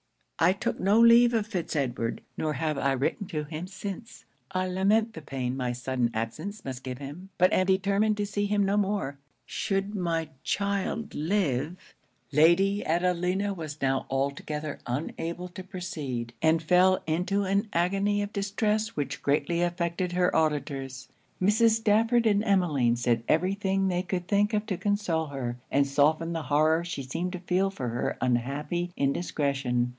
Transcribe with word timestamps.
'I 0.43 0.53
took 0.53 0.79
no 0.79 0.99
leave 0.99 1.35
of 1.35 1.45
Fitz 1.45 1.75
Edward; 1.75 2.21
nor 2.35 2.53
have 2.53 2.75
I 2.75 2.93
written 2.93 3.27
to 3.27 3.43
him 3.43 3.67
since. 3.67 4.25
I 4.49 4.65
lament 4.67 5.13
the 5.13 5.21
pain 5.21 5.55
my 5.55 5.71
sudden 5.73 6.09
absence 6.15 6.65
must 6.65 6.81
give 6.81 6.97
him; 6.97 7.29
but 7.37 7.53
am 7.53 7.67
determined 7.67 8.17
to 8.17 8.25
see 8.25 8.47
him 8.47 8.65
no 8.65 8.75
more. 8.75 9.19
Should 9.45 9.93
my 9.93 10.29
child 10.41 11.13
live 11.13 11.93
'Lady 12.31 12.83
Adelina 12.83 13.53
was 13.53 13.79
now 13.83 14.07
altogether 14.09 14.79
unable 14.87 15.47
to 15.49 15.63
proceed, 15.63 16.33
and 16.41 16.63
fell 16.63 17.03
into 17.05 17.43
an 17.43 17.67
agony 17.71 18.23
of 18.23 18.33
distress 18.33 18.95
which 18.97 19.21
greatly 19.21 19.61
affected 19.61 20.13
her 20.13 20.35
auditors. 20.35 21.07
Mrs. 21.39 21.75
Stafford 21.75 22.25
and 22.25 22.43
Emmeline 22.43 22.95
said 22.95 23.23
every 23.27 23.53
thing 23.53 23.87
they 23.89 24.01
could 24.01 24.27
think 24.27 24.55
of 24.55 24.65
to 24.65 24.77
console 24.77 25.27
her, 25.27 25.57
and 25.69 25.85
soften 25.85 26.33
the 26.33 26.41
horror 26.49 26.83
she 26.83 27.03
seemed 27.03 27.33
to 27.33 27.39
feel 27.41 27.69
for 27.69 27.89
her 27.89 28.17
unhappy 28.19 28.91
indiscretion. 28.97 29.89